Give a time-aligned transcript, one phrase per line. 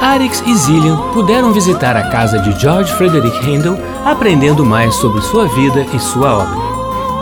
[0.00, 5.46] Arix e Zillian puderam visitar a casa de George Frederick Handel, aprendendo mais sobre sua
[5.48, 6.70] vida e sua obra.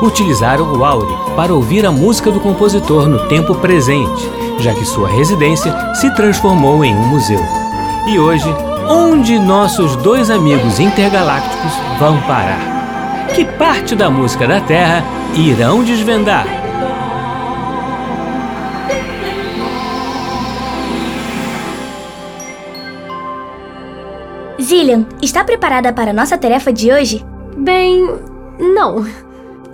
[0.00, 5.08] Utilizaram o Auri para ouvir a música do compositor no tempo presente, já que sua
[5.08, 7.40] residência se transformou em um museu.
[8.06, 8.48] E hoje,
[8.88, 13.26] onde nossos dois amigos intergalácticos vão parar?
[13.34, 15.02] Que parte da música da Terra
[15.34, 16.57] irão desvendar?
[25.22, 27.24] Está preparada para a nossa tarefa de hoje?
[27.56, 28.08] Bem,
[28.58, 29.06] não.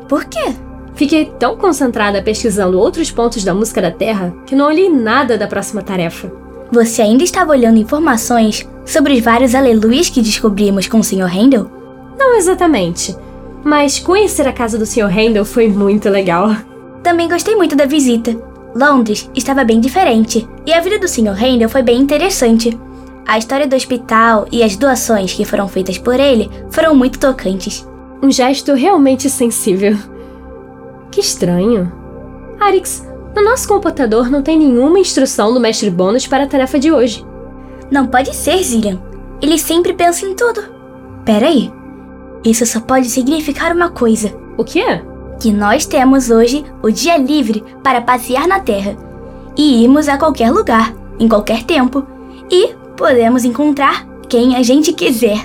[0.08, 0.54] Por quê?
[0.94, 5.46] Fiquei tão concentrada pesquisando outros pontos da música da Terra que não olhei nada da
[5.46, 6.30] próxima tarefa.
[6.70, 11.26] Você ainda estava olhando informações sobre os vários aleluias que descobrimos com o Sr.
[11.26, 11.70] Handel?
[12.18, 13.16] Não exatamente,
[13.64, 15.10] mas conhecer a casa do Sr.
[15.10, 16.54] Handel foi muito legal.
[17.02, 18.36] Também gostei muito da visita.
[18.74, 21.34] Londres estava bem diferente e a vida do Sr.
[21.34, 22.78] Handel foi bem interessante.
[23.26, 27.86] A história do hospital e as doações que foram feitas por ele foram muito tocantes.
[28.22, 29.96] Um gesto realmente sensível.
[31.10, 31.92] Que estranho.
[32.60, 36.92] Arix, no nosso computador não tem nenhuma instrução do mestre Bônus para a tarefa de
[36.92, 37.24] hoje.
[37.90, 39.00] Não pode ser, Zillian.
[39.40, 40.62] Ele sempre pensa em tudo.
[41.24, 41.72] Peraí.
[42.44, 45.14] Isso só pode significar uma coisa: O que é?
[45.40, 48.96] que nós temos hoje o dia livre para passear na Terra
[49.56, 52.06] e irmos a qualquer lugar, em qualquer tempo,
[52.50, 55.38] e podemos encontrar quem a gente quiser.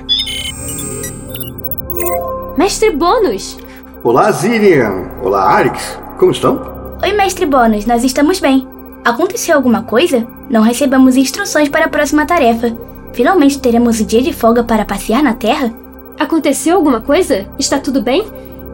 [2.58, 3.58] Mestre Bônus!
[4.04, 5.10] Olá, Zillian.
[5.22, 5.98] Olá, Arix.
[6.18, 6.98] Como estão?
[7.02, 8.68] Oi, mestre Bônus, nós estamos bem.
[9.04, 10.28] Aconteceu alguma coisa?
[10.50, 12.76] Não recebemos instruções para a próxima tarefa.
[13.14, 15.74] Finalmente teremos o dia de folga para passear na Terra?
[16.20, 17.48] Aconteceu alguma coisa?
[17.58, 18.26] Está tudo bem?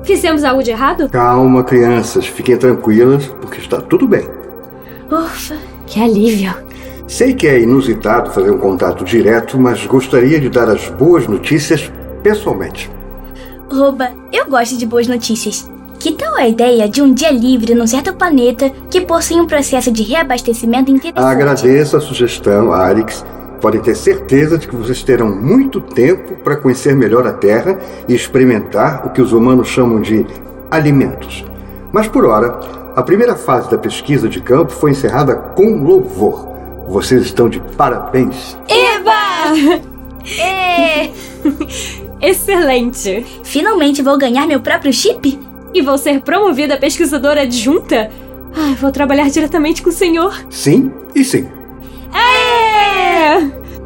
[0.03, 1.09] Fizemos algo de errado?
[1.09, 2.25] Calma, crianças.
[2.25, 4.28] Fiquem tranquilas, porque está tudo bem.
[5.12, 5.56] Ufa!
[5.85, 6.65] Que alívio!
[7.07, 11.91] Sei que é inusitado fazer um contato direto, mas gostaria de dar as boas notícias
[12.23, 12.91] pessoalmente.
[13.71, 15.69] Oba, eu gosto de boas notícias.
[15.99, 19.91] Que tal a ideia de um dia livre num certo planeta que possui um processo
[19.91, 21.31] de reabastecimento interessante?
[21.31, 23.23] Agradeço a sugestão, Arix.
[23.61, 28.16] Podem ter certeza de que vocês terão muito tempo para conhecer melhor a Terra e
[28.16, 30.25] experimentar o que os humanos chamam de
[30.69, 31.45] alimentos.
[31.91, 32.59] Mas por hora,
[32.95, 36.54] a primeira fase da pesquisa de campo foi encerrada com louvor.
[36.88, 38.57] Vocês estão de parabéns.
[38.68, 39.85] Eba!
[40.40, 41.12] É!
[42.19, 43.23] Excelente!
[43.44, 45.40] Finalmente vou ganhar meu próprio chip?
[45.72, 48.09] E vou ser promovida a pesquisadora adjunta?
[48.56, 50.35] Ai, vou trabalhar diretamente com o senhor.
[50.50, 51.47] Sim e sim.
[52.12, 53.35] É!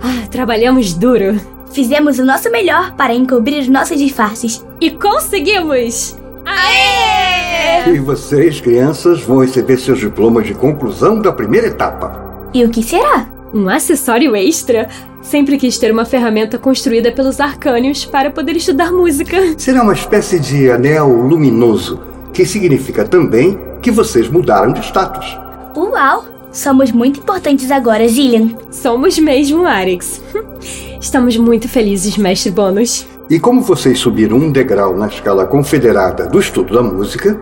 [0.02, 1.38] Ah, trabalhamos duro.
[1.74, 4.66] Fizemos o nosso melhor para encobrir os nossos disfarces.
[4.80, 6.18] E conseguimos!
[6.46, 7.94] Aê!
[7.94, 12.29] E vocês, crianças, vão receber seus diplomas de conclusão da primeira etapa.
[12.54, 13.28] E o que será?
[13.54, 14.90] Um acessório extra?
[15.22, 19.38] Sempre quis ter uma ferramenta construída pelos arcânios para poder estudar música.
[19.58, 22.00] Será uma espécie de anel luminoso,
[22.34, 25.38] que significa também que vocês mudaram de status.
[25.75, 26.25] Uau!
[26.51, 28.50] Somos muito importantes agora, Zillian.
[28.72, 30.22] Somos mesmo, Arix.
[31.00, 33.06] Estamos muito felizes, mestre Bônus.
[33.30, 37.40] E como vocês subiram um degrau na escala confederada do estudo da música,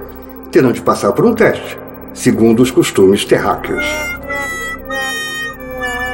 [0.52, 1.80] terão de passar por um teste,
[2.14, 3.86] segundo os costumes terráqueos.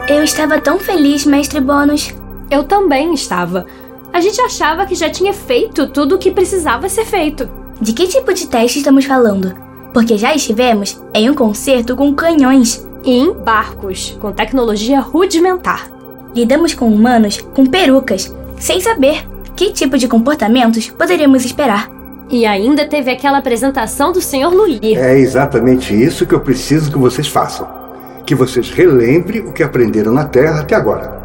[0.08, 2.14] Eu estava tão feliz, mestre Bônus.
[2.52, 3.66] Eu também estava.
[4.12, 7.50] A gente achava que já tinha feito tudo o que precisava ser feito.
[7.80, 9.56] De que tipo de teste estamos falando?
[9.94, 12.86] Porque já estivemos em um concerto com canhões.
[13.06, 15.90] E em barcos, com tecnologia rudimentar.
[16.36, 21.90] Lidamos com humanos com perucas, sem saber que tipo de comportamentos poderíamos esperar.
[22.30, 24.54] E ainda teve aquela apresentação do Sr.
[24.54, 24.98] Luir.
[24.98, 27.83] É exatamente isso que eu preciso que vocês façam.
[28.26, 31.22] Que vocês relembrem o que aprenderam na Terra até agora.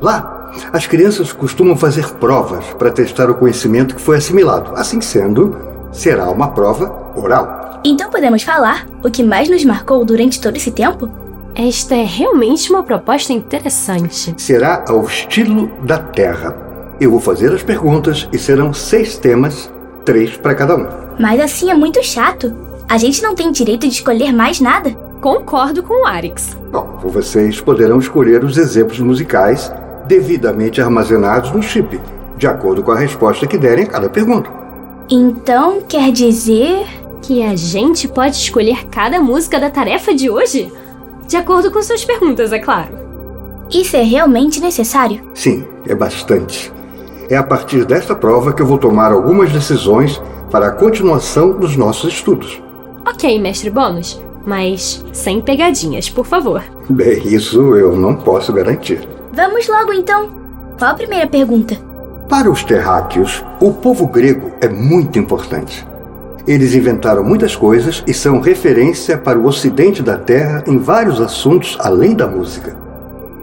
[0.00, 4.72] Lá, as crianças costumam fazer provas para testar o conhecimento que foi assimilado.
[4.74, 5.56] Assim sendo,
[5.92, 7.80] será uma prova oral.
[7.84, 11.08] Então podemos falar o que mais nos marcou durante todo esse tempo?
[11.54, 14.34] Esta é realmente uma proposta interessante.
[14.36, 16.56] Será ao estilo da Terra.
[17.00, 19.70] Eu vou fazer as perguntas e serão seis temas,
[20.04, 20.86] três para cada um.
[21.18, 22.54] Mas assim é muito chato.
[22.88, 24.96] A gente não tem direito de escolher mais nada.
[25.20, 26.56] Concordo com o Arix.
[26.70, 29.72] Bom, vocês poderão escolher os exemplos musicais
[30.06, 32.00] devidamente armazenados no chip,
[32.36, 34.50] de acordo com a resposta que derem a cada pergunta.
[35.10, 36.86] Então quer dizer.
[37.20, 40.72] Que a gente pode escolher cada música da tarefa de hoje?
[41.26, 42.96] De acordo com suas perguntas, é claro.
[43.70, 45.20] Isso é realmente necessário?
[45.34, 46.72] Sim, é bastante.
[47.28, 51.76] É a partir desta prova que eu vou tomar algumas decisões para a continuação dos
[51.76, 52.62] nossos estudos.
[53.06, 56.64] Ok, mestre Bônus, mas sem pegadinhas, por favor.
[56.88, 59.06] Bem, isso eu não posso garantir.
[59.30, 60.30] Vamos logo então.
[60.78, 61.76] Qual a primeira pergunta?
[62.30, 65.86] Para os terráqueos, o povo grego é muito importante.
[66.46, 71.76] Eles inventaram muitas coisas e são referência para o ocidente da Terra em vários assuntos
[71.78, 72.74] além da música.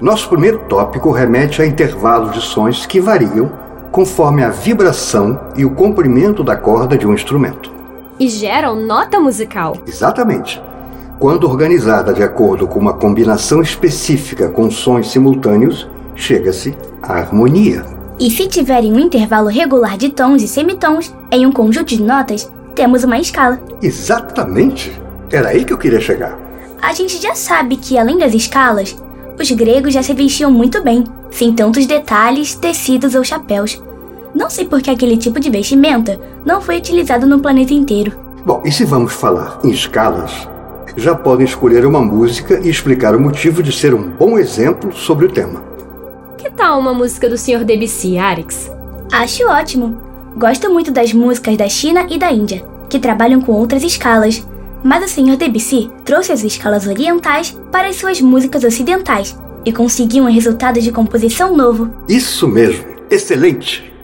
[0.02, 3.52] Nosso primeiro tópico remete a intervalos de sons que variam
[3.92, 7.72] conforme a vibração e o comprimento da corda de um instrumento.
[8.20, 9.78] E geram nota musical.
[9.86, 10.62] Exatamente.
[11.20, 17.86] Quando organizada de acordo com uma combinação específica com sons simultâneos, chega-se à harmonia.
[18.20, 22.52] E se tiverem um intervalo regular de tons e semitons em um conjunto de notas,
[22.74, 23.60] temos uma escala.
[23.82, 24.92] Exatamente.
[25.32, 26.38] Era aí que eu queria chegar.
[26.82, 28.96] A gente já sabe que, além das escalas,
[29.40, 33.82] os gregos já se vestiam muito bem, sem tantos detalhes, tecidos ou chapéus.
[34.34, 38.12] Não sei por que aquele tipo de vestimenta não foi utilizado no planeta inteiro.
[38.46, 40.48] Bom, e se vamos falar em escalas,
[40.96, 45.26] já podem escolher uma música e explicar o motivo de ser um bom exemplo sobre
[45.26, 45.64] o tema.
[46.38, 47.64] Que tal uma música do Sr.
[47.64, 48.72] Debussy, Arix?
[49.12, 49.98] Acho ótimo.
[50.38, 54.46] Gosto muito das músicas da China e da Índia, que trabalham com outras escalas.
[54.84, 55.38] Mas o Sr.
[55.38, 60.92] Debussy trouxe as escalas orientais para as suas músicas ocidentais e conseguiu um resultado de
[60.92, 61.90] composição novo.
[62.08, 62.86] Isso mesmo.
[63.10, 63.95] Excelente.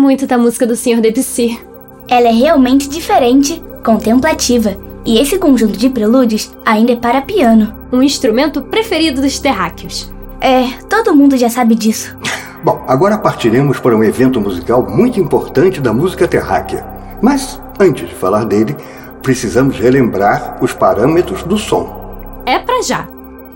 [0.00, 1.00] Muito da música do Sr.
[1.00, 1.60] Debussy.
[2.08, 7.74] Ela é realmente diferente, contemplativa, e esse conjunto de prelúdios ainda é para piano.
[7.92, 10.10] Um instrumento preferido dos terráqueos.
[10.40, 12.16] É, todo mundo já sabe disso.
[12.64, 16.84] Bom, agora partiremos para um evento musical muito importante da música terráquea.
[17.22, 18.76] Mas, antes de falar dele,
[19.22, 22.42] precisamos relembrar os parâmetros do som.
[22.44, 23.08] É para já.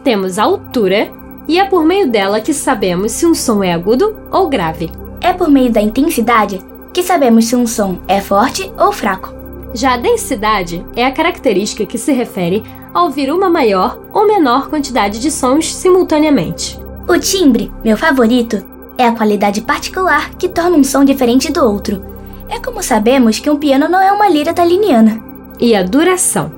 [0.03, 1.11] Temos a altura,
[1.49, 4.91] e é por meio dela que sabemos se um som é agudo ou grave.
[5.25, 6.61] É por meio da intensidade
[6.93, 9.33] que sabemos se um som é forte ou fraco.
[9.73, 14.69] Já a densidade é a característica que se refere a ouvir uma maior ou menor
[14.69, 16.79] quantidade de sons simultaneamente.
[17.09, 18.63] O timbre, meu favorito,
[18.99, 22.05] é a qualidade particular que torna um som diferente do outro.
[22.51, 25.25] É como sabemos que um piano não é uma lira taliniana.
[25.59, 26.53] E a duração.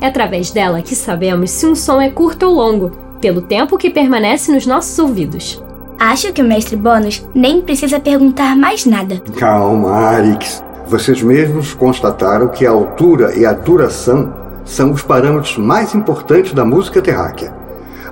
[0.00, 3.88] É através dela que sabemos se um som é curto ou longo, pelo tempo que
[3.88, 5.62] permanece nos nossos ouvidos.
[5.98, 9.20] Acho que o mestre Bônus nem precisa perguntar mais nada.
[9.36, 10.62] Calma, Arix.
[10.86, 14.32] Vocês mesmos constataram que a altura e a duração
[14.64, 17.52] são os parâmetros mais importantes da música terráquea.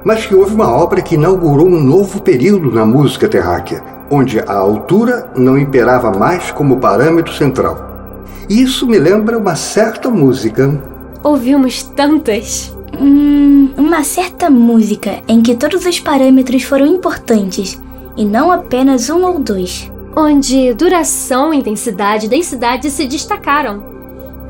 [0.05, 4.53] Mas que houve uma obra que inaugurou um novo período na música terráquea, onde a
[4.53, 8.14] altura não imperava mais como parâmetro central.
[8.49, 10.83] Isso me lembra uma certa música.
[11.22, 12.76] Ouvimos tantas.
[13.01, 17.81] Hum, uma certa música em que todos os parâmetros foram importantes
[18.17, 19.91] e não apenas um ou dois.
[20.17, 23.85] Onde duração, intensidade e densidade se destacaram.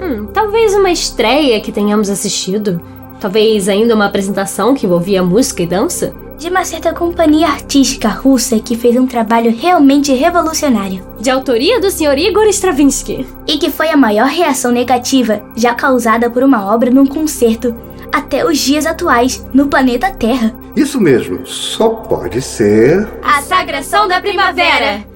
[0.01, 2.81] Hum, talvez uma estreia que tenhamos assistido.
[3.19, 6.15] Talvez ainda uma apresentação que envolvia música e dança.
[6.39, 11.03] De uma certa companhia artística russa que fez um trabalho realmente revolucionário.
[11.19, 12.19] De autoria do Sr.
[12.19, 13.27] Igor Stravinsky.
[13.49, 17.75] E que foi a maior reação negativa já causada por uma obra num concerto
[18.13, 20.55] até os dias atuais no planeta Terra.
[20.75, 23.09] Isso mesmo, só pode ser.
[23.23, 25.16] A Sagração da Primavera!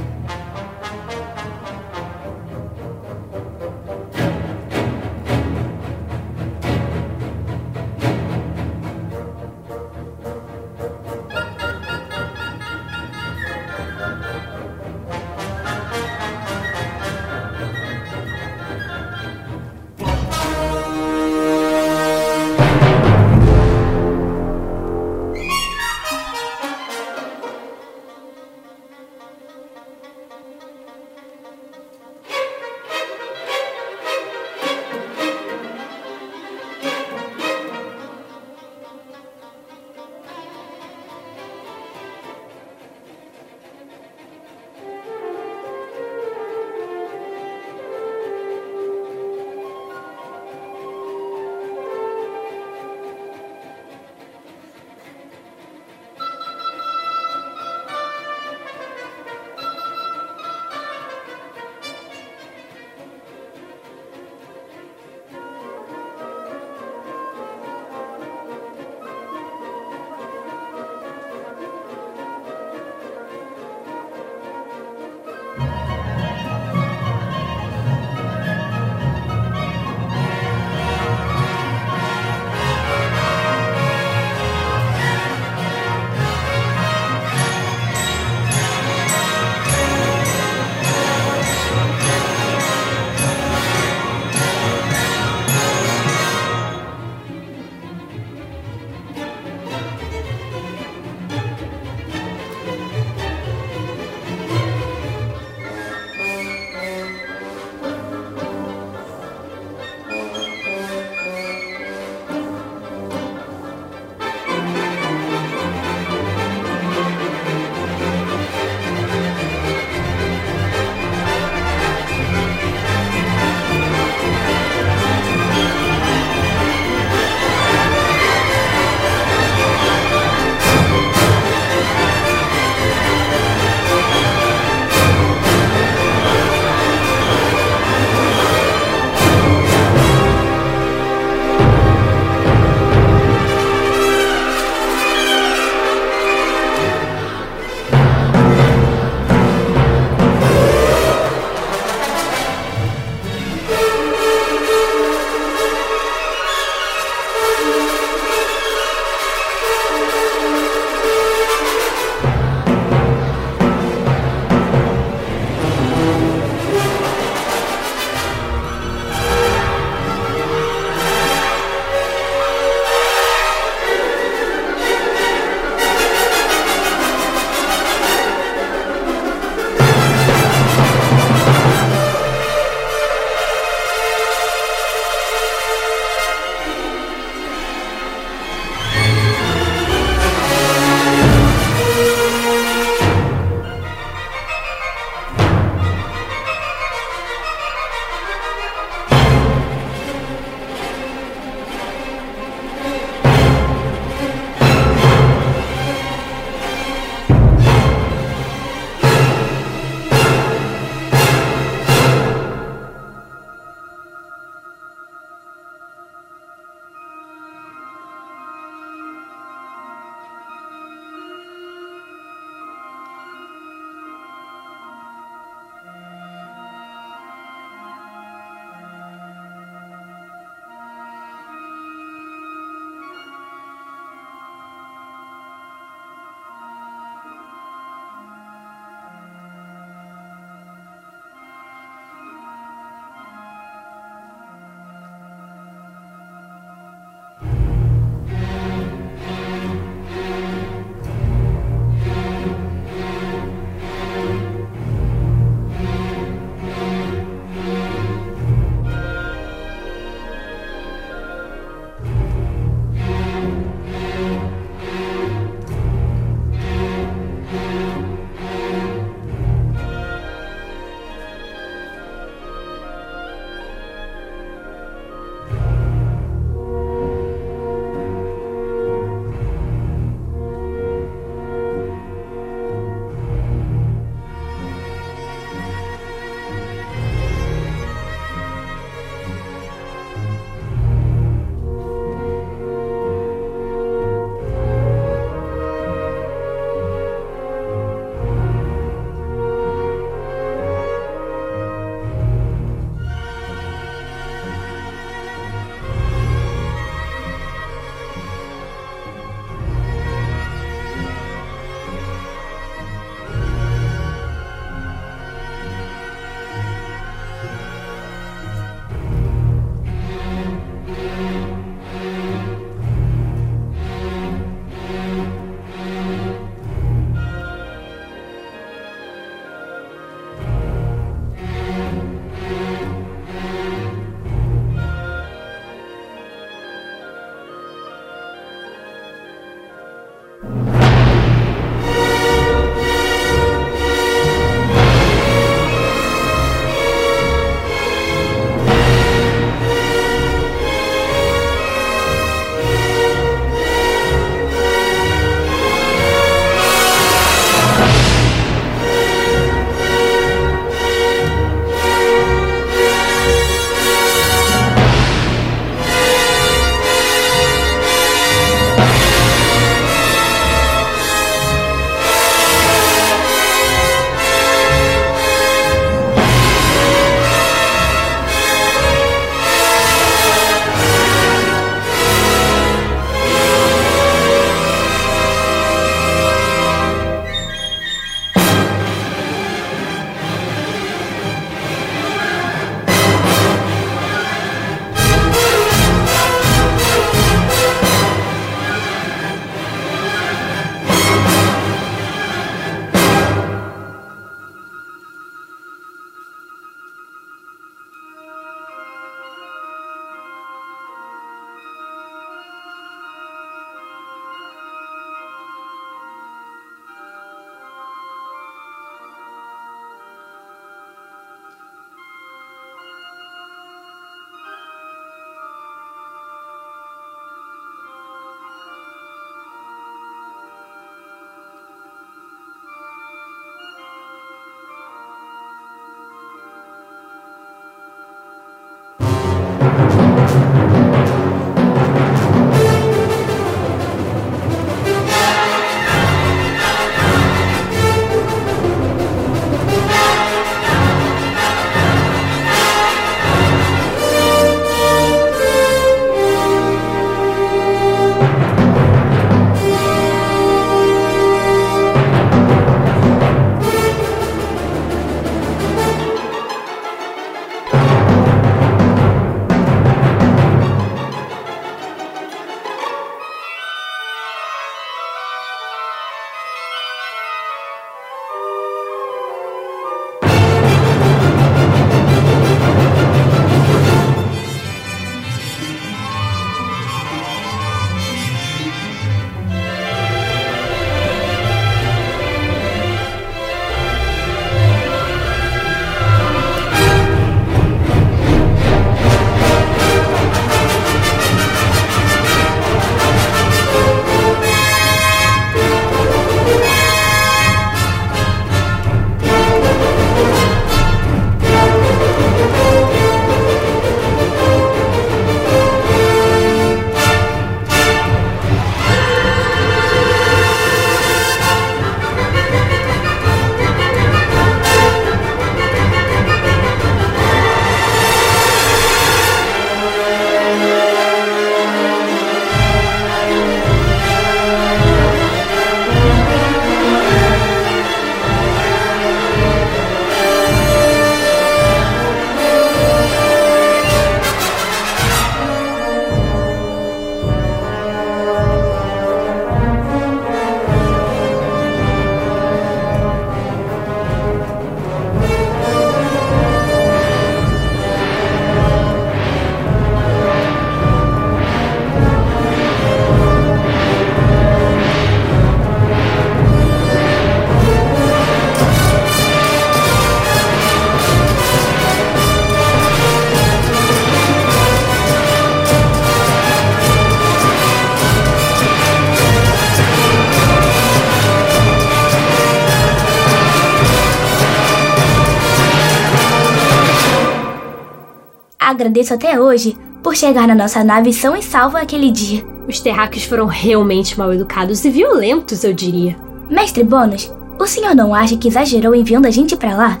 [588.96, 592.42] Agradeço até hoje por chegar na nossa nave são e salvo aquele dia.
[592.66, 596.16] Os terráqueos foram realmente mal educados e violentos, eu diria.
[596.48, 600.00] Mestre Bônus, o senhor não acha que exagerou enviando a gente para lá?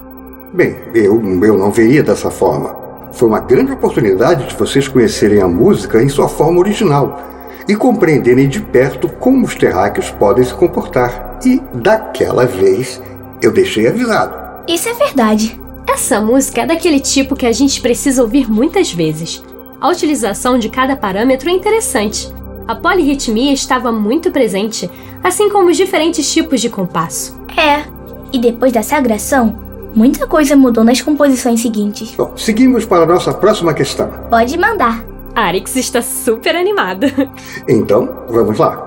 [0.50, 2.74] Bem, eu, eu não veria dessa forma.
[3.12, 7.20] Foi uma grande oportunidade de vocês conhecerem a música em sua forma original
[7.68, 11.38] e compreenderem de perto como os terráqueos podem se comportar.
[11.44, 13.02] E, daquela vez,
[13.42, 14.34] eu deixei avisado.
[14.66, 15.65] Isso é verdade.
[15.88, 19.42] Essa música é daquele tipo que a gente precisa ouvir muitas vezes.
[19.80, 22.32] A utilização de cada parâmetro é interessante.
[22.66, 24.90] A polirritmia estava muito presente,
[25.22, 27.40] assim como os diferentes tipos de compasso.
[27.56, 27.84] É,
[28.32, 29.56] e depois da sagração,
[29.94, 32.14] muita coisa mudou nas composições seguintes.
[32.16, 34.10] Bom, seguimos para a nossa próxima questão.
[34.28, 35.04] Pode mandar.
[35.34, 37.06] Arix está super animada.
[37.68, 38.82] Então, vamos lá.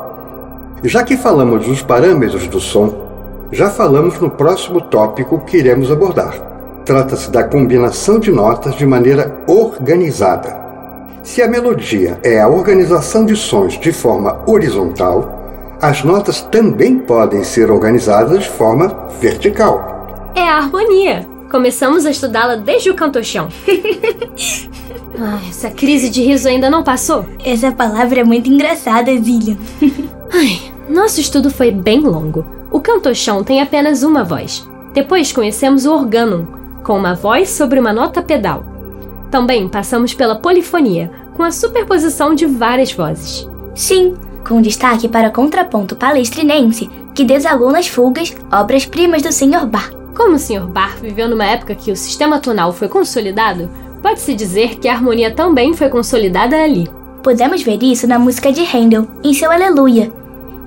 [0.83, 3.07] Já que falamos dos parâmetros do som,
[3.51, 6.48] já falamos no próximo tópico que iremos abordar.
[6.89, 10.57] Trata-se da combinação de notas de maneira organizada.
[11.21, 17.43] Se a melodia é a organização de sons de forma horizontal, as notas também podem
[17.43, 20.31] ser organizadas de forma vertical.
[20.33, 21.27] É a harmonia.
[21.51, 23.49] Começamos a estudá-la desde o cantochão.
[25.15, 27.23] Ai, essa crise de riso ainda não passou?
[27.45, 29.57] Essa palavra é muito engraçada, Zillian.
[30.33, 30.59] Ai,
[30.89, 32.43] nosso estudo foi bem longo.
[32.71, 34.67] O cantochão tem apenas uma voz.
[34.91, 38.65] Depois conhecemos o organum, com uma voz sobre uma nota pedal.
[39.31, 43.47] Também passamos pela polifonia, com a superposição de várias vozes.
[43.75, 44.15] Sim,
[44.47, 49.65] com destaque para o contraponto palestrinense, que desagou nas fugas, obras-primas do Sr.
[49.65, 49.91] Bar.
[50.15, 50.67] Como o Sr.
[50.67, 53.69] Bar viveu numa época que o sistema tonal foi consolidado,
[54.01, 56.89] pode-se dizer que a harmonia também foi consolidada ali.
[57.23, 60.11] Podemos ver isso na música de Handel, em seu Aleluia.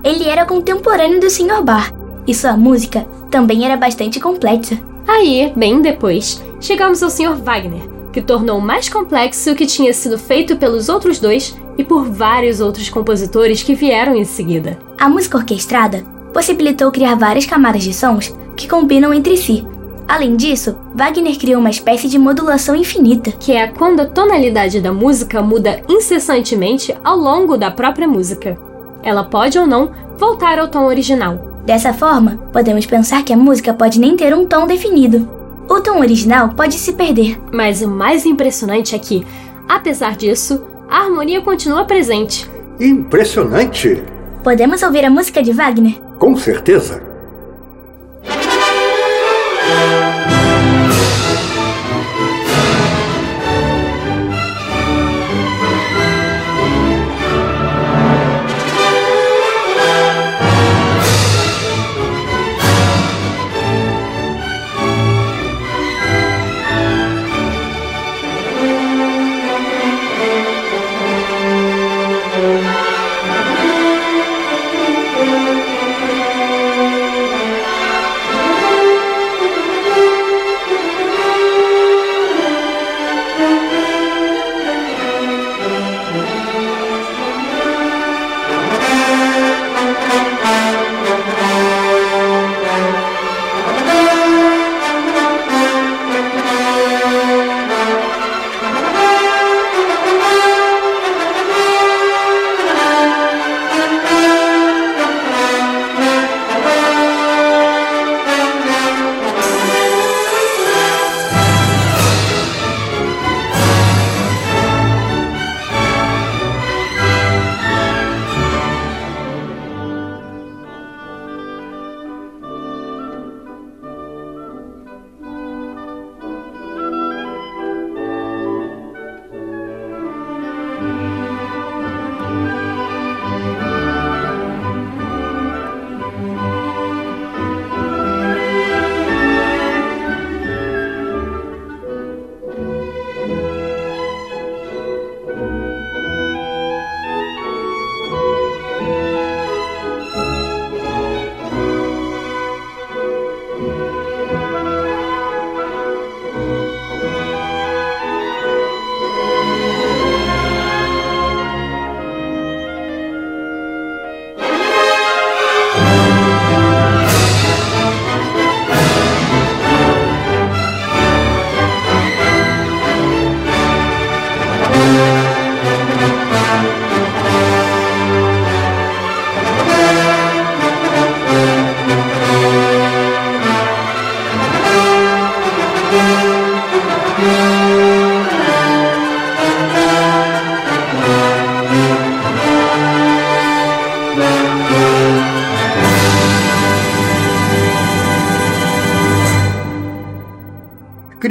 [0.05, 1.63] Ele era contemporâneo do Sr.
[1.63, 1.93] Bar,
[2.27, 4.79] e sua música também era bastante complexa.
[5.07, 7.36] Aí, bem depois, chegamos ao Sr.
[7.36, 7.82] Wagner,
[8.12, 12.61] que tornou mais complexo o que tinha sido feito pelos outros dois e por vários
[12.61, 14.78] outros compositores que vieram em seguida.
[14.98, 19.66] A música orquestrada possibilitou criar várias camadas de sons que combinam entre si.
[20.07, 24.92] Além disso, Wagner criou uma espécie de modulação infinita, que é quando a tonalidade da
[24.92, 28.59] música muda incessantemente ao longo da própria música.
[29.03, 31.51] Ela pode ou não voltar ao tom original.
[31.65, 35.29] Dessa forma, podemos pensar que a música pode nem ter um tom definido.
[35.69, 37.41] O tom original pode se perder.
[37.53, 39.25] Mas o mais impressionante é que,
[39.69, 42.51] apesar disso, a harmonia continua presente.
[42.81, 44.03] Impressionante!
[44.43, 46.01] Podemos ouvir a música de Wagner?
[46.19, 47.12] Com certeza!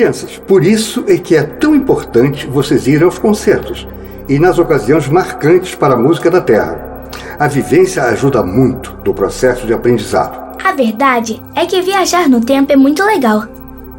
[0.01, 3.87] Crianças, por isso é que é tão importante vocês irem aos concertos
[4.27, 7.05] e nas ocasiões marcantes para a música da Terra.
[7.37, 10.57] A vivência ajuda muito no processo de aprendizado.
[10.65, 13.43] A verdade é que viajar no tempo é muito legal.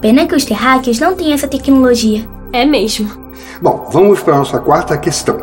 [0.01, 2.29] Pena que os terráqueos não têm essa tecnologia.
[2.53, 3.09] É mesmo.
[3.61, 5.41] Bom, vamos para a nossa quarta questão.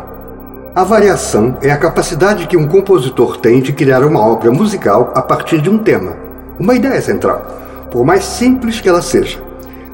[0.74, 5.22] A variação é a capacidade que um compositor tem de criar uma obra musical a
[5.22, 6.16] partir de um tema,
[6.58, 7.46] uma ideia central,
[7.90, 9.48] por mais simples que ela seja.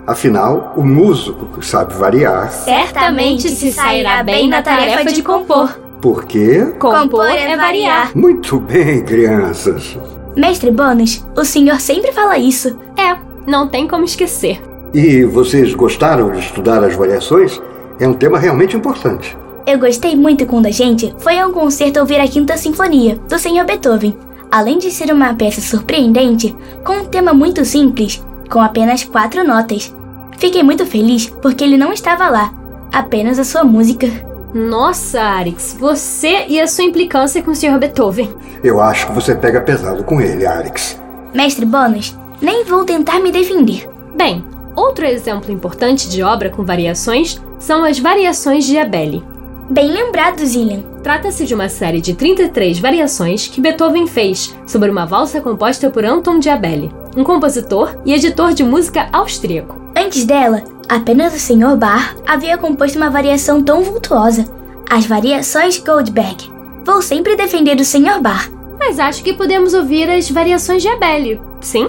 [0.07, 2.51] Afinal, o músico que sabe variar.
[2.53, 5.77] Certamente se sairá bem na tarefa de compor.
[6.01, 6.75] Por quê?
[6.79, 8.13] Compor é variar.
[8.15, 9.99] Muito bem, crianças.
[10.37, 12.79] Mestre Bônus, o senhor sempre fala isso.
[12.97, 13.17] É,
[13.51, 14.63] não tem como esquecer.
[14.95, 17.61] E vocês gostaram de estudar as variações?
[17.99, 19.37] É um tema realmente importante.
[19.67, 23.39] Eu gostei muito quando a gente foi a um concerto ouvir a Quinta Sinfonia, do
[23.39, 23.65] Sr.
[23.67, 24.17] Beethoven.
[24.53, 26.55] Além de ser uma peça surpreendente,
[26.85, 29.96] com um tema muito simples, com apenas quatro notas.
[30.39, 32.53] Fiquei muito feliz porque ele não estava lá,
[32.93, 34.07] apenas a sua música.
[34.55, 37.78] Nossa, Arix, você e a sua implicância com o Sr.
[37.78, 38.32] Beethoven.
[38.62, 41.01] Eu acho que você pega pesado com ele, Alex.
[41.34, 43.89] Mestre Bônus, nem vou tentar me defender.
[44.16, 49.22] Bem, outro exemplo importante de obra com variações são as variações de Abele.
[49.68, 50.82] Bem lembrado, Zillian.
[51.03, 56.05] Trata-se de uma série de 33 variações que Beethoven fez sobre uma valsa composta por
[56.05, 59.86] Anton Diabelli, um compositor e editor de música austríaco.
[59.97, 61.75] Antes dela, apenas o Sr.
[61.75, 64.45] Bach havia composto uma variação tão vultuosa,
[64.91, 66.53] as variações Goldberg.
[66.85, 68.21] Vou sempre defender o Sr.
[68.21, 68.51] Bach.
[68.79, 71.89] Mas acho que podemos ouvir as variações de Abele, sim?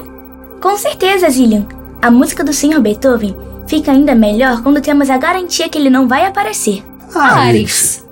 [0.62, 1.68] Com certeza, Zillian.
[2.02, 2.80] A música do Sr.
[2.80, 3.36] Beethoven
[3.68, 6.84] fica ainda melhor quando temos a garantia que ele não vai aparecer.
[7.14, 8.07] Arix.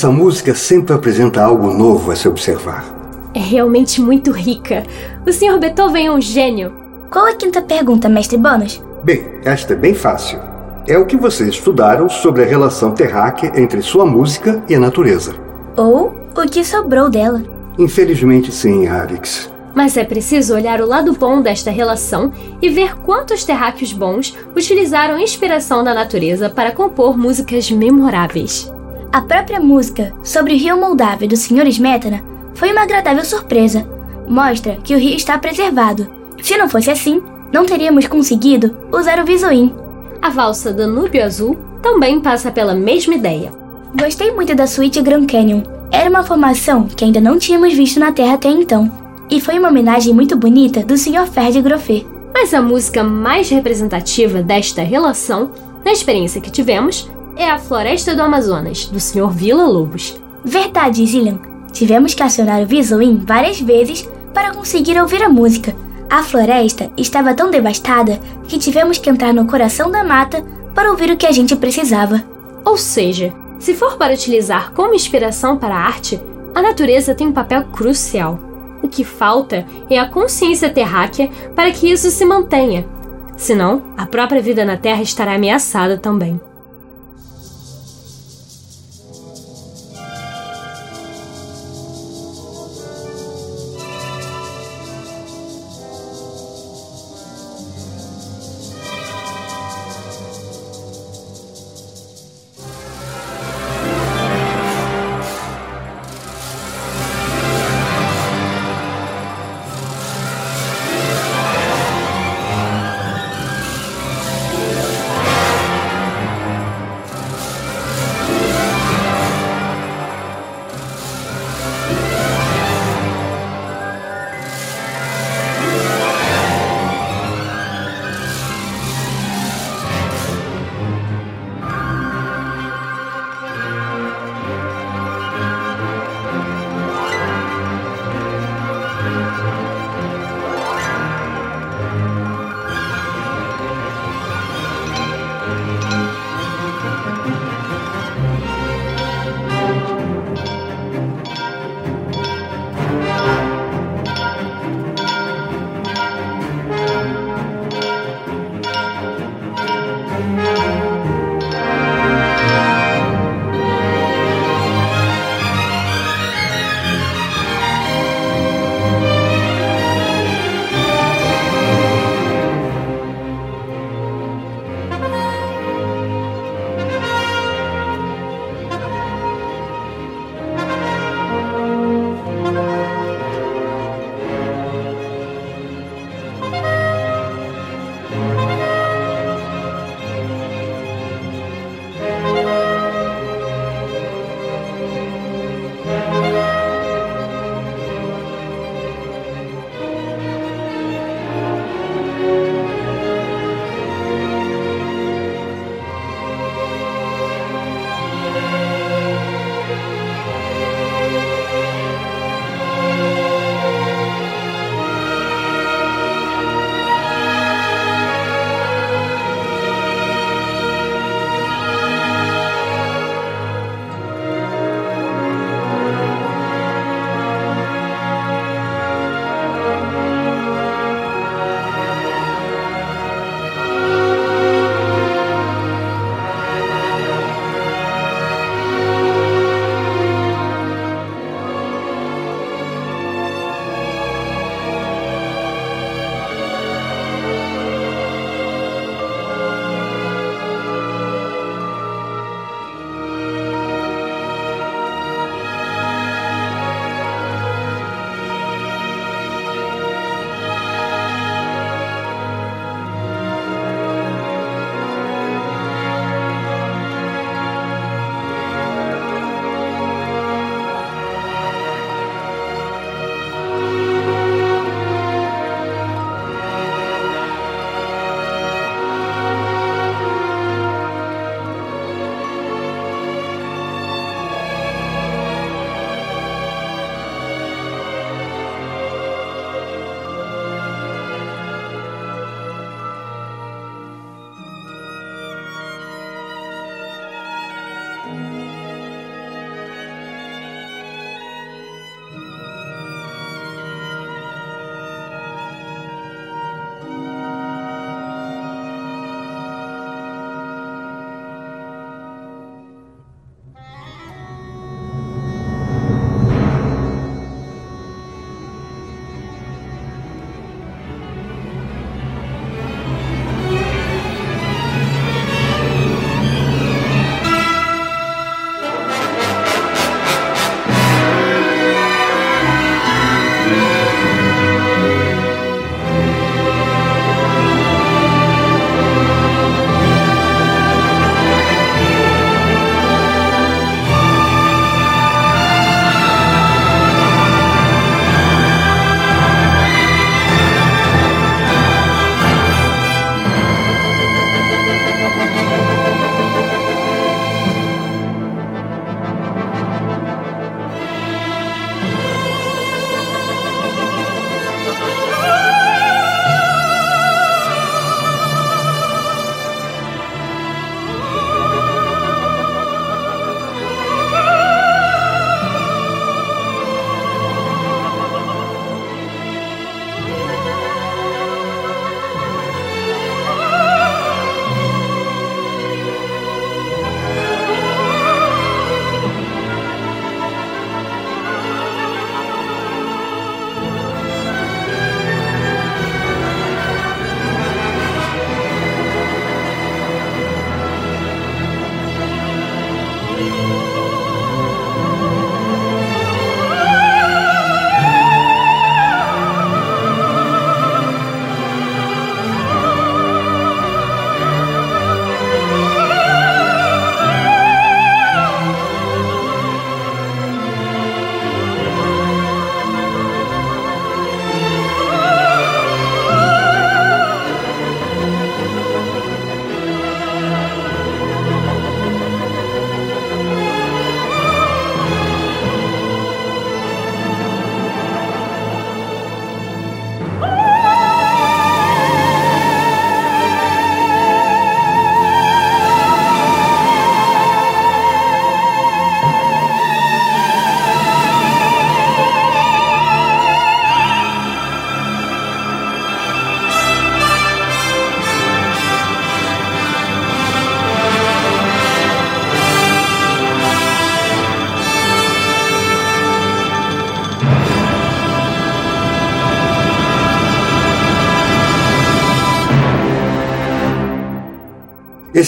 [0.00, 2.86] Essa música sempre apresenta algo novo a se observar.
[3.34, 4.82] É realmente muito rica.
[5.26, 5.58] O Sr.
[5.58, 6.72] Beethoven é um gênio.
[7.10, 8.82] Qual a quinta pergunta, mestre Bônus?
[9.04, 10.40] Bem, esta é bem fácil.
[10.88, 15.34] É o que vocês estudaram sobre a relação terráquea entre sua música e a natureza.
[15.76, 17.42] Ou o que sobrou dela?
[17.78, 19.52] Infelizmente, sim, Arix.
[19.74, 22.32] Mas é preciso olhar o lado bom desta relação
[22.62, 28.72] e ver quantos terráqueos bons utilizaram inspiração da natureza para compor músicas memoráveis.
[29.12, 31.66] A própria música sobre o rio Moldávia do Sr.
[31.66, 32.22] Smetana
[32.54, 33.84] foi uma agradável surpresa.
[34.28, 36.08] Mostra que o rio está preservado.
[36.40, 37.20] Se não fosse assim,
[37.52, 39.74] não teríamos conseguido usar o Visuim.
[40.22, 43.50] A valsa Danúbio Azul também passa pela mesma ideia.
[43.98, 45.62] Gostei muito da suíte Grand Canyon.
[45.90, 48.92] Era uma formação que ainda não tínhamos visto na Terra até então.
[49.28, 51.26] E foi uma homenagem muito bonita do Sr.
[51.26, 52.06] Ferd Groffet.
[52.32, 55.50] Mas a música mais representativa desta relação,
[55.84, 59.30] na experiência que tivemos, é a Floresta do Amazonas, do Sr.
[59.30, 60.20] Vila Lobos.
[60.44, 61.38] Verdade, Zillian.
[61.72, 65.74] Tivemos que acionar o Visuim várias vezes para conseguir ouvir a música.
[66.10, 71.10] A floresta estava tão devastada que tivemos que entrar no coração da mata para ouvir
[71.10, 72.22] o que a gente precisava.
[72.62, 76.20] Ou seja, se for para utilizar como inspiração para a arte,
[76.54, 78.38] a natureza tem um papel crucial.
[78.82, 82.84] O que falta é a consciência terráquea para que isso se mantenha.
[83.34, 86.38] Senão, a própria vida na Terra estará ameaçada também.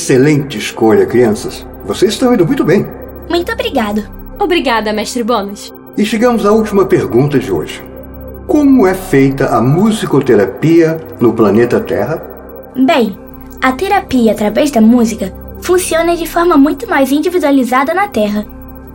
[0.03, 1.64] Excelente escolha, crianças.
[1.84, 2.84] Vocês estão indo muito bem.
[3.30, 4.03] Muito obrigado.
[4.36, 5.72] Obrigada, mestre Bônus.
[5.96, 7.80] E chegamos à última pergunta de hoje.
[8.48, 12.20] Como é feita a musicoterapia no planeta Terra?
[12.74, 13.16] Bem,
[13.62, 18.44] a terapia através da música funciona de forma muito mais individualizada na Terra.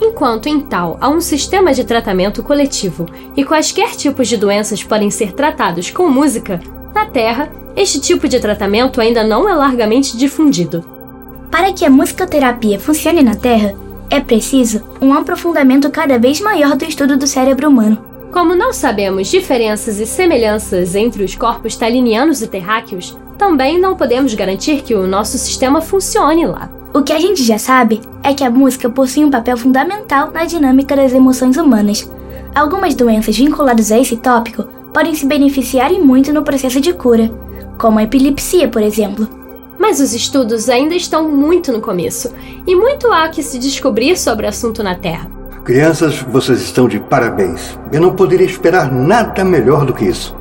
[0.01, 5.09] Enquanto em tal há um sistema de tratamento coletivo e quaisquer tipos de doenças podem
[5.09, 6.59] ser tratados com música,
[6.93, 10.96] na Terra, este tipo de tratamento ainda não é largamente difundido.
[11.57, 13.73] Para que a musicoterapia funcione na Terra,
[14.11, 17.97] é preciso um aprofundamento cada vez maior do estudo do cérebro humano.
[18.31, 24.35] Como não sabemos diferenças e semelhanças entre os corpos talinianos e terráqueos, também não podemos
[24.35, 26.69] garantir que o nosso sistema funcione lá.
[26.93, 30.45] O que a gente já sabe é que a música possui um papel fundamental na
[30.45, 32.07] dinâmica das emoções humanas.
[32.53, 37.31] Algumas doenças vinculadas a esse tópico podem se beneficiar e muito no processo de cura,
[37.79, 39.36] como a epilepsia, por exemplo.
[39.79, 42.33] Mas os estudos ainda estão muito no começo,
[42.65, 45.29] e muito há que se descobrir sobre o assunto na Terra.
[45.63, 47.77] Crianças, vocês estão de parabéns.
[47.91, 50.35] Eu não poderia esperar nada melhor do que isso.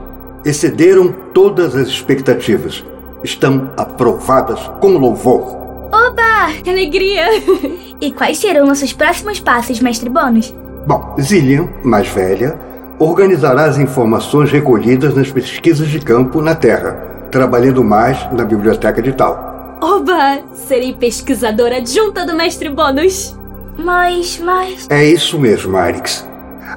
[0.45, 2.85] Excederam todas as expectativas.
[3.25, 5.57] Estão aprovadas com louvor.
[5.93, 6.53] Oba!
[6.63, 7.27] Que alegria!
[7.99, 10.55] E quais serão nossos próximos passos, mestre Bônus?
[10.87, 12.61] Bom, Zillian, mais velha,
[12.99, 19.13] organizará as informações recolhidas nas pesquisas de campo na Terra, trabalhando mais na biblioteca de
[19.13, 19.79] Tal.
[19.81, 20.41] Oba!
[20.55, 23.37] Serei pesquisadora adjunta do mestre Bônus!
[23.77, 24.87] Mas, mas.
[24.89, 26.27] É isso mesmo, Arix.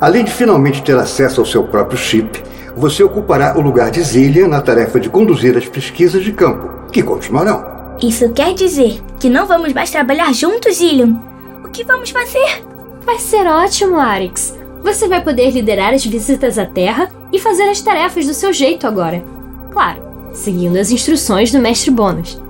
[0.01, 2.43] Além de finalmente ter acesso ao seu próprio chip,
[2.75, 7.01] você ocupará o lugar de Zillian na tarefa de conduzir as pesquisas de campo, que
[7.01, 7.95] continuarão.
[8.01, 11.15] Isso quer dizer que não vamos mais trabalhar juntos, Ilion?
[11.65, 12.63] O que vamos fazer?
[13.05, 14.57] Vai ser ótimo, Arix.
[14.81, 18.87] Você vai poder liderar as visitas à Terra e fazer as tarefas do seu jeito
[18.87, 19.21] agora.
[19.71, 20.01] Claro,
[20.39, 22.41] seguindo as instruções do mestre Bônus.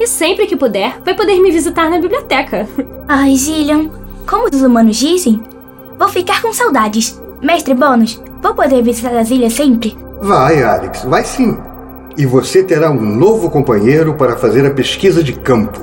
[0.00, 2.66] E sempre que puder, vai poder me visitar na biblioteca.
[3.06, 3.88] Ai, Zillion,
[4.28, 5.40] como os humanos dizem,
[5.98, 7.20] vou ficar com saudades.
[7.40, 9.96] Mestre Bônus, vou poder visitar as ilhas sempre?
[10.20, 11.56] Vai, Alex, vai sim.
[12.16, 15.80] E você terá um novo companheiro para fazer a pesquisa de campo.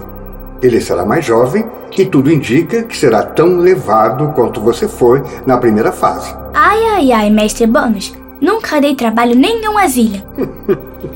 [0.62, 1.66] Ele será mais jovem
[1.98, 6.34] e tudo indica que será tão levado quanto você foi na primeira fase.
[6.54, 10.24] Ai, ai, ai, mestre Bônus, nunca dei trabalho nenhum às ilhas.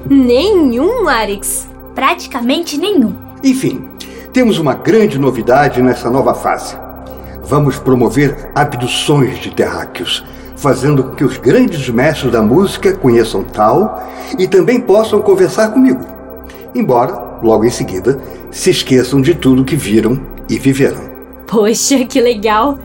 [0.09, 1.67] Nenhum, Arix.
[1.93, 3.13] Praticamente nenhum.
[3.43, 3.85] Enfim,
[4.33, 6.75] temos uma grande novidade nessa nova fase.
[7.43, 10.25] Vamos promover abduções de terráqueos,
[10.55, 14.03] fazendo com que os grandes mestres da música conheçam tal
[14.37, 16.03] e também possam conversar comigo.
[16.73, 18.19] Embora, logo em seguida,
[18.51, 20.19] se esqueçam de tudo que viram
[20.49, 21.01] e viveram.
[21.47, 22.79] Poxa, que legal!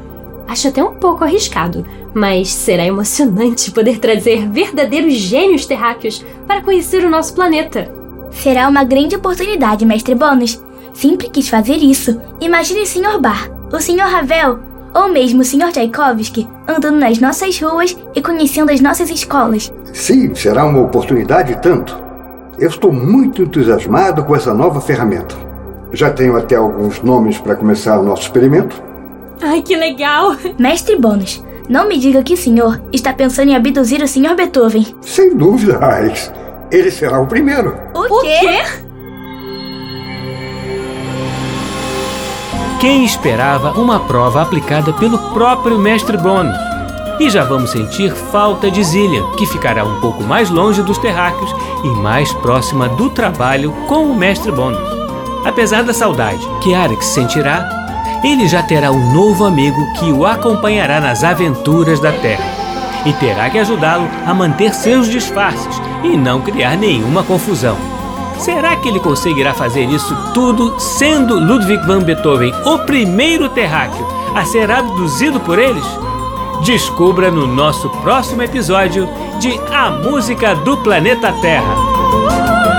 [0.47, 7.05] Acho até um pouco arriscado, mas será emocionante poder trazer verdadeiros gênios terráqueos para conhecer
[7.05, 7.93] o nosso planeta.
[8.30, 10.62] Será uma grande oportunidade, mestre Bônus.
[10.93, 12.20] Sempre quis fazer isso.
[12.41, 13.20] Imagine o Sr.
[13.20, 14.09] Bar, o Sr.
[14.11, 14.59] Ravel,
[14.95, 15.70] ou mesmo o Sr.
[15.72, 19.72] Tchaikovsky andando nas nossas ruas e conhecendo as nossas escolas.
[19.93, 21.97] Sim, será uma oportunidade tanto.
[22.59, 25.34] Eu estou muito entusiasmado com essa nova ferramenta.
[25.93, 28.80] Já tenho até alguns nomes para começar o nosso experimento.
[29.43, 30.36] Ai, que legal!
[30.59, 34.34] Mestre Bônus, não me diga que o senhor está pensando em abduzir o Sr.
[34.36, 34.95] Beethoven.
[35.01, 36.32] Sem dúvida, Alex.
[36.70, 37.76] Ele será o primeiro.
[37.95, 38.62] O, quê?
[42.80, 46.57] Quem esperava uma prova aplicada pelo próprio mestre Bônus?
[47.18, 51.51] E já vamos sentir falta de Zillian, que ficará um pouco mais longe dos terráqueos
[51.84, 54.80] e mais próxima do trabalho com o mestre Bônus.
[55.45, 57.79] Apesar da saudade que Arix sentirá,
[58.22, 62.60] ele já terá um novo amigo que o acompanhará nas aventuras da Terra
[63.04, 67.76] e terá que ajudá-lo a manter seus disfarces e não criar nenhuma confusão.
[68.38, 74.44] Será que ele conseguirá fazer isso tudo sendo Ludwig van Beethoven o primeiro terráqueo a
[74.44, 75.84] ser abduzido por eles?
[76.64, 79.08] Descubra no nosso próximo episódio
[79.38, 82.69] de A Música do Planeta Terra.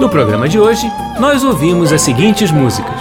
[0.00, 0.88] No programa de hoje,
[1.18, 3.00] nós ouvimos as seguintes músicas: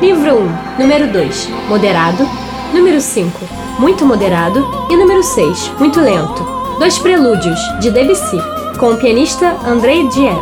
[0.00, 0.48] Livro
[0.78, 2.26] 1, número 2, moderado.
[2.72, 3.30] Número 5,
[3.78, 4.66] muito moderado.
[4.88, 6.42] E número 6, muito lento.
[6.78, 8.38] Dois prelúdios, de Debussy,
[8.78, 10.40] com o pianista Andrei Diev.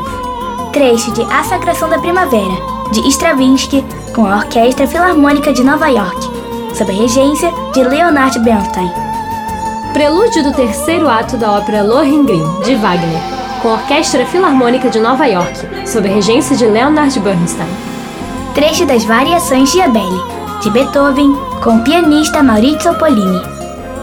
[0.73, 2.55] Trecho de A Sacração da Primavera,
[2.93, 6.31] de Stravinsky, com a Orquestra Filarmônica de Nova York,
[6.73, 8.93] sob a regência de Leonard Bernstein.
[9.93, 15.25] Prelúdio do terceiro ato da ópera Lohengrin, de Wagner, com a Orquestra Filarmônica de Nova
[15.25, 17.67] York, sob a regência de Leonard Bernstein.
[18.55, 20.21] Trecho das Variações de Abele,
[20.61, 23.41] de Beethoven, com o pianista Maurizio Pollini.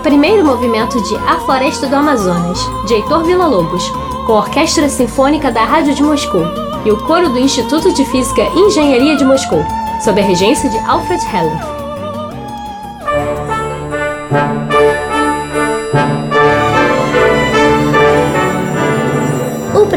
[0.02, 3.88] Primeiro movimento de A Floresta do Amazonas, de Heitor Villa-Lobos,
[4.26, 6.44] com a Orquestra Sinfônica da Rádio de Moscou,
[6.84, 9.64] e o coro do Instituto de Física e Engenharia de Moscou,
[10.04, 11.81] sob a regência de Alfred Heller.